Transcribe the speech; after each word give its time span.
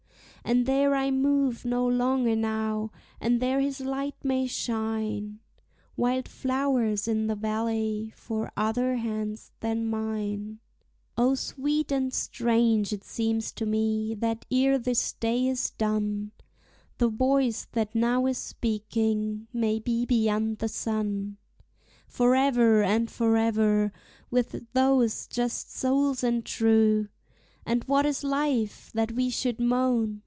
And 0.43 0.65
there 0.65 0.95
I 0.95 1.11
move 1.11 1.65
no 1.65 1.87
longer 1.87 2.35
now, 2.35 2.91
and 3.21 3.39
there 3.39 3.59
his 3.59 3.79
light 3.79 4.15
may 4.23 4.47
shine, 4.47 5.39
Wild 5.95 6.27
flowers 6.27 7.07
in 7.07 7.27
the 7.27 7.35
valley 7.35 8.11
for 8.15 8.51
other 8.57 8.95
hands 8.95 9.51
than 9.59 9.85
mine. 9.85 10.59
O, 11.15 11.35
sweet 11.35 11.91
and 11.91 12.11
strange 12.11 12.91
it 12.91 13.03
seems 13.03 13.51
to 13.51 13.67
me, 13.67 14.15
that 14.15 14.47
ere 14.49 14.79
this 14.79 15.13
day 15.13 15.47
is 15.47 15.69
done 15.69 16.31
The 16.97 17.07
voice 17.07 17.67
that 17.73 17.93
now 17.93 18.25
is 18.25 18.39
speaking 18.39 19.47
may 19.53 19.77
be 19.77 20.07
beyond 20.07 20.57
the 20.57 20.67
sun, 20.69 21.37
Forever 22.07 22.81
and 22.81 23.11
forever 23.11 23.93
with 24.31 24.65
those 24.73 25.27
just 25.27 25.71
souls 25.71 26.23
and 26.23 26.43
true, 26.43 27.09
And 27.63 27.83
what 27.83 28.07
is 28.07 28.23
life, 28.23 28.89
that 28.95 29.11
we 29.11 29.29
should 29.29 29.59
moan? 29.59 30.19